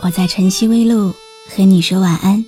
[0.00, 1.12] 我在晨曦微露
[1.48, 2.44] 和你说晚安。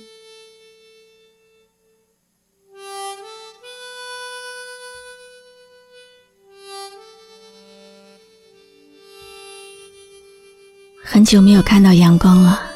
[11.03, 12.71] 很久没有看到阳光了，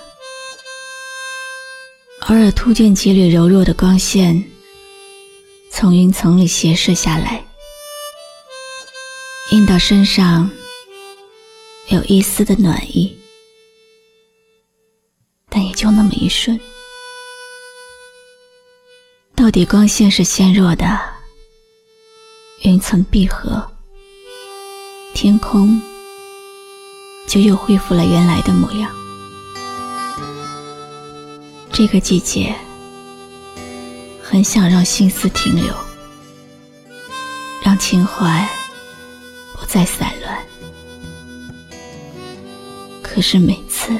[2.27, 4.43] 偶尔突见几缕柔弱的光线
[5.71, 7.43] 从云层里斜射下来，
[9.51, 10.49] 映到身上，
[11.87, 13.17] 有一丝的暖意，
[15.55, 16.59] 但也就那么一瞬。
[19.33, 20.99] 到底光线是纤弱的，
[22.63, 23.65] 云层闭合，
[25.13, 25.81] 天空。
[27.25, 28.91] 就又恢复了原来的模样。
[31.71, 32.55] 这个季节，
[34.21, 35.73] 很想让心思停留，
[37.63, 38.47] 让情怀
[39.55, 40.45] 不再散乱。
[43.01, 43.99] 可是每次，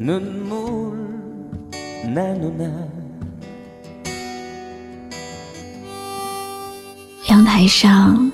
[0.00, 0.92] 눈물
[2.04, 2.70] 나누나
[7.28, 8.30] 阳台上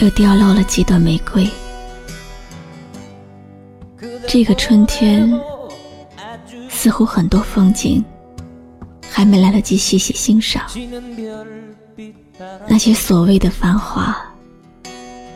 [0.00, 1.48] 又掉落了几朵玫瑰。
[4.28, 5.32] 这个春天，
[6.68, 8.04] 似乎很多风景
[9.08, 10.64] 还没来得及细细欣赏，
[12.68, 14.14] 那些所谓的繁华，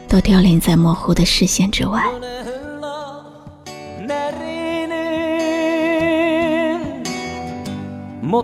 [0.09, 2.05] 都凋零在模糊的视线之外。
[8.38, 8.44] 我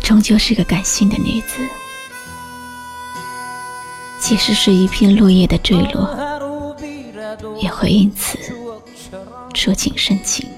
[0.00, 1.56] 终究是个感性的女子，
[4.20, 6.16] 即使是一片落叶的坠落，
[7.60, 8.38] 也会因此
[9.52, 10.48] 触景生情。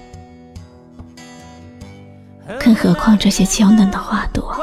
[2.58, 4.54] 更何况这些娇嫩的花朵，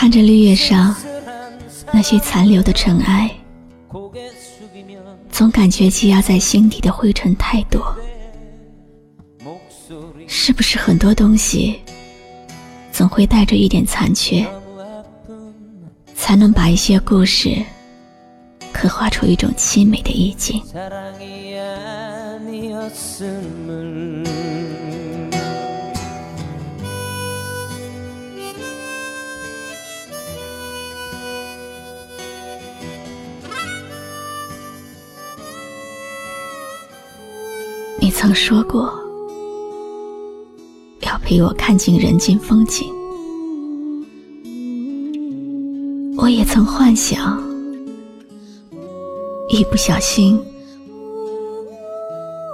[0.00, 0.94] 看着绿叶上
[1.92, 3.28] 那些残留的尘埃。
[5.28, 7.82] 总感觉积压在心底的灰尘太多，
[10.28, 11.80] 是不是很多东西
[12.92, 14.46] 总会带着一点残缺，
[16.14, 17.60] 才能把一些故事
[18.72, 20.62] 刻画出一种凄美的意境？
[38.20, 38.92] 曾说过
[41.02, 42.92] 要陪我看尽人间风景，
[46.16, 47.40] 我也曾幻想
[49.48, 50.36] 一不小心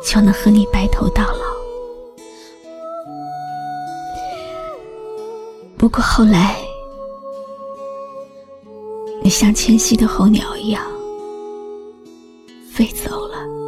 [0.05, 1.45] 就能和你白头到老。
[5.79, 6.59] 不过后来，
[9.23, 10.85] 你像迁徙的候鸟一样
[12.71, 13.64] 飞走了。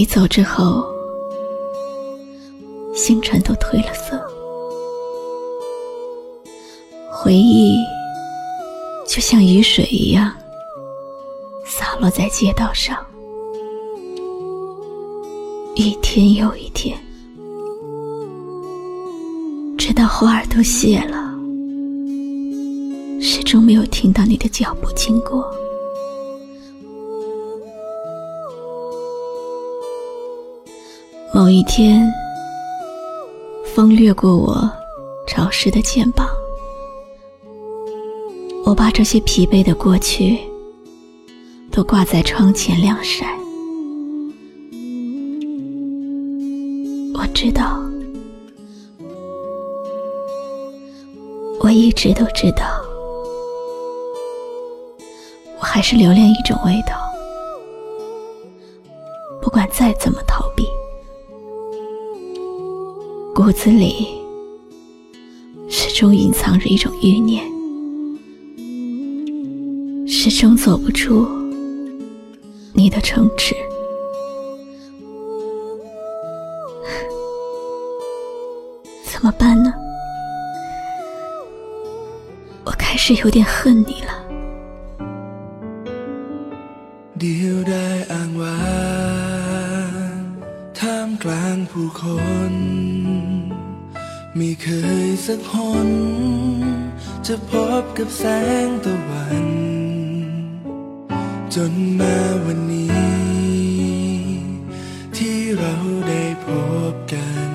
[0.00, 0.82] 你走之后，
[2.94, 4.18] 星辰都褪了色，
[7.12, 7.76] 回忆
[9.06, 10.32] 就像雨水一样
[11.66, 12.96] 洒落在街道上，
[15.74, 16.98] 一天又一天，
[19.76, 21.30] 直到花儿都谢了，
[23.20, 25.44] 始终没有听到你的脚步经过。
[31.42, 32.06] 某一天，
[33.74, 34.70] 风掠过我
[35.26, 36.28] 潮湿的肩膀，
[38.66, 40.38] 我把这些疲惫的过去
[41.72, 43.24] 都挂在窗前晾晒。
[47.14, 47.80] 我知道，
[51.60, 52.66] 我一直都知道，
[55.58, 57.09] 我还是留恋一种味道，
[63.70, 64.08] 子里
[65.68, 67.44] 始终隐藏着一种欲念。
[70.08, 71.24] 始终走不出
[72.72, 73.54] 你的城池，
[79.06, 79.72] 怎么办呢？
[82.64, 84.20] 我开始有点恨你了。
[101.59, 102.91] จนมาวันนี้
[105.17, 105.73] ที่เรา
[106.07, 106.45] ได้พ
[106.91, 107.51] บกัน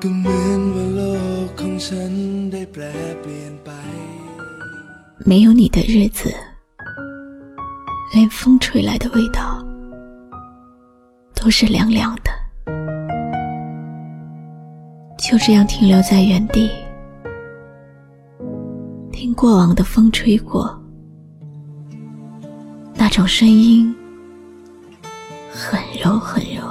[0.00, 1.00] ก็เหมือนว่าโล
[1.46, 2.12] กของฉัน
[2.52, 2.84] ได้แปล
[3.20, 3.70] เปลี่ยนไป
[5.30, 6.20] 没有你的日子
[8.12, 9.40] 连风吹来的味道
[11.38, 12.37] 都是凉凉的
[15.29, 16.71] 就这样停留在原地。
[19.11, 20.75] 听过往的风吹过
[22.95, 23.95] 那种声音
[25.51, 26.63] 很柔很柔，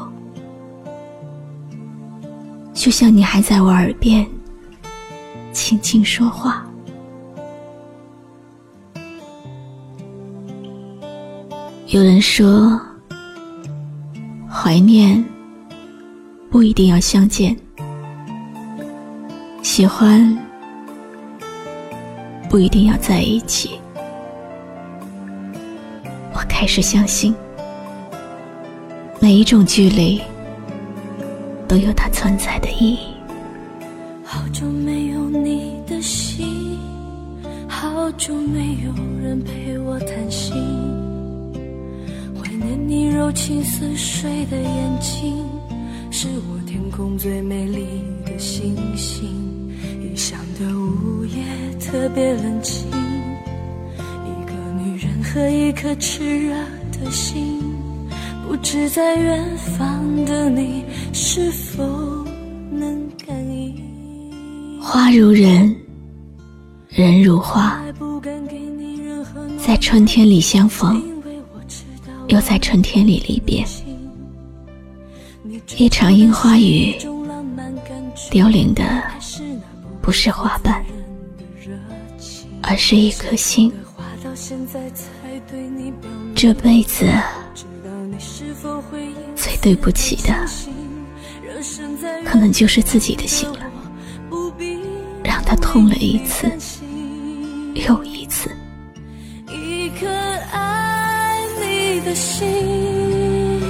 [2.75, 4.26] 就像你还在我耳边
[5.52, 6.66] 轻轻说话。
[11.87, 12.76] 有人说，
[14.50, 15.25] 怀念
[16.50, 17.56] 不一定要相见，
[19.78, 20.36] 喜欢
[22.50, 23.78] 不一定要在一起。
[26.34, 27.32] 我开始相信，
[29.20, 30.20] 每一种距离
[31.69, 32.98] 都有它存在的意义。
[34.25, 36.76] 好久没有你的信，
[37.69, 38.92] 好久没有
[39.22, 40.56] 人陪我谈心，
[42.36, 45.46] 怀念你柔情似水的眼睛，
[46.10, 49.47] 是我天空最美丽的星星。
[50.58, 51.44] 的午夜
[51.78, 52.88] 特别冷清。
[54.26, 54.52] 一个
[54.82, 56.56] 女人和一颗炽热
[56.90, 57.62] 的心，
[58.44, 61.84] 不知在远方的你是否
[62.72, 63.72] 能感应。
[64.82, 65.72] 花如人，
[66.88, 67.81] 人如花，
[69.64, 71.00] 在春天里相逢，
[72.26, 73.64] 又在春天里离别。
[75.76, 76.96] 一场樱花雨，
[78.28, 78.82] 凋零的
[80.08, 80.82] 不是花瓣，
[82.62, 83.70] 而是一颗心。
[86.34, 87.05] 这辈子
[89.37, 90.32] 最对不起的，
[92.25, 93.70] 可能就是自己的心了，
[95.22, 96.50] 让他痛了一次
[97.75, 98.50] 又一次。
[99.46, 100.06] 一颗
[100.50, 103.61] 爱你的心，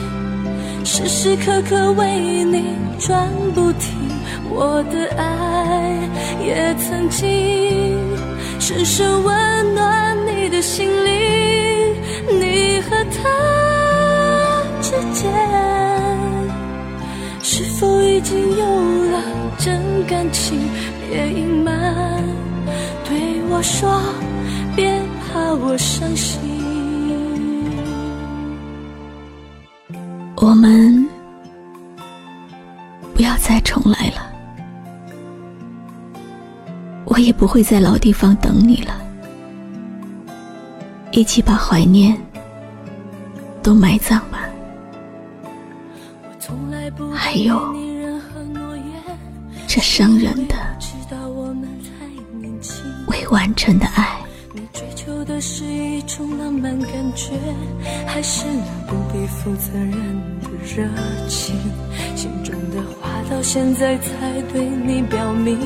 [0.85, 4.18] 时时刻刻为你转不停。
[4.51, 5.99] 我的爱
[6.45, 7.27] 也曾经
[8.59, 11.95] 深深温暖你的心灵，
[12.41, 13.29] 你和他
[14.81, 15.31] 之间
[17.43, 18.65] 是否已经有
[19.13, 19.23] 了
[19.59, 20.59] 真感情？
[21.09, 22.23] 别隐瞒，
[23.05, 24.01] 对我说，
[24.77, 26.39] 别怕我伤心。
[30.37, 31.09] 我们
[33.15, 34.28] 不要再重来了。
[37.11, 38.95] 我也不会在老地方等你了，
[41.11, 42.15] 一起把怀念
[43.63, 44.45] 都埋葬吧。
[47.15, 47.75] 还有
[49.67, 50.55] 这伤人的
[53.07, 54.17] 未完成的爱。
[54.53, 57.33] 你追求的是一种浪漫感觉，
[58.07, 59.93] 还是那不必负责任
[60.43, 60.87] 的热
[61.27, 61.57] 情？
[62.15, 65.59] 心中的话到现在才对你表明。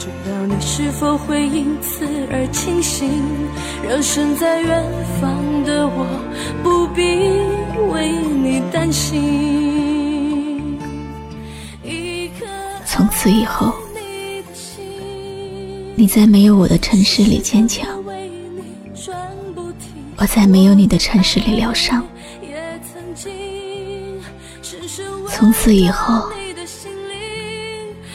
[0.00, 3.22] 不知道你是否会因此而清醒，
[3.86, 4.82] 让身在远
[5.20, 6.06] 方的我
[6.62, 7.02] 不必
[7.92, 10.78] 为你担心。
[12.86, 13.74] 从此以后，
[15.94, 17.86] 你在没有我的城市里坚强，
[20.16, 22.02] 我在没有你的城市里疗伤。
[25.28, 26.26] 从此以后。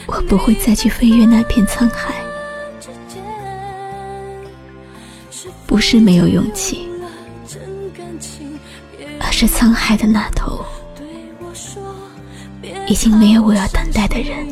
[0.06, 2.14] 我不会再去飞越那片沧海，
[5.66, 6.88] 不是没有勇气，
[9.20, 10.64] 而是沧海的那头
[12.86, 14.46] 已经没有我要等待的人。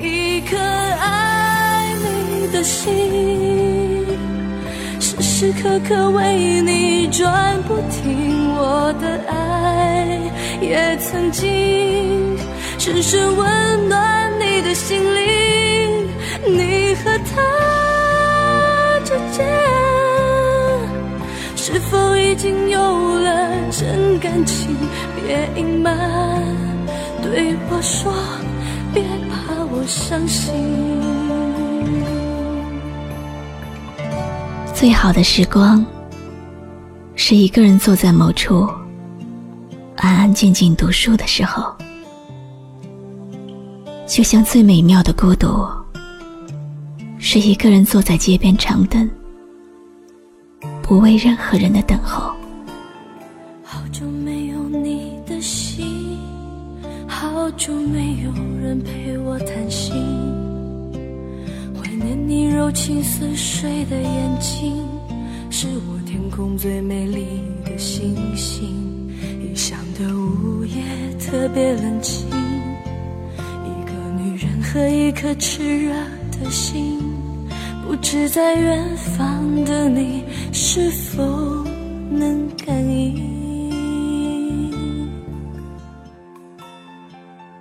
[0.00, 4.04] 一颗爱你的心，
[4.98, 8.50] 时时刻刻为你转不停。
[8.54, 10.18] 我的爱
[10.60, 12.36] 也曾经
[12.84, 16.08] 深深温暖你的心灵。
[16.44, 17.40] 你和他
[19.04, 19.46] 之间，
[21.54, 22.80] 是否已经有
[23.20, 24.76] 了真感情？
[25.14, 25.94] 别隐瞒，
[27.22, 28.12] 对我说，
[28.92, 30.52] 别怕我伤心。
[34.74, 35.86] 最好的时光，
[37.14, 38.68] 是一个人坐在某处，
[39.94, 41.72] 安安静静读书的时候，
[44.12, 45.66] 就像最美妙的孤独。
[47.18, 49.08] 是一个人坐在街边长凳，
[50.82, 52.30] 不为任何人的等候。
[53.64, 56.18] 好久没有你的心，
[57.08, 59.94] 好久没有人陪我谈心。
[61.74, 64.76] 怀念你柔情似水的眼睛，
[65.48, 68.68] 是我天空最美丽的星星。
[69.40, 70.82] 异乡的午夜
[71.18, 72.28] 特别冷清，
[74.72, 75.92] 和一颗炽热
[76.30, 76.98] 的心。
[77.86, 81.22] 不知在远方的你是否
[82.10, 83.20] 能感应？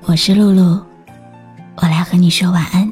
[0.03, 0.79] 我是露露，
[1.75, 2.89] 我来和你说晚安。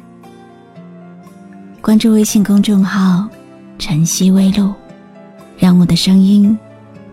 [1.80, 3.26] 关注微信公众号
[3.80, 4.74] “晨曦微露”，
[5.56, 6.58] 让我的声音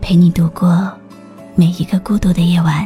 [0.01, 0.91] 陪你度过
[1.55, 2.85] 每一个孤独的夜晚。